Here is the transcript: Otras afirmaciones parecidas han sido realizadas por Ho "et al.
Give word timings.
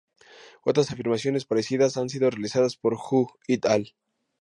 Otras 0.63 0.89
afirmaciones 0.91 1.45
parecidas 1.45 1.95
han 1.95 2.09
sido 2.09 2.31
realizadas 2.31 2.75
por 2.75 2.95
Ho 2.97 3.37
"et 3.47 3.67
al. 3.67 3.93